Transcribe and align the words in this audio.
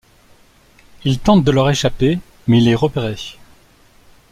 Il 1.05 1.19
tente 1.19 1.43
de 1.43 1.51
leur 1.51 1.69
échapper 1.69 2.17
mais 2.47 2.57
il 2.59 2.67
est 2.67 2.73
repéré. 2.73 3.13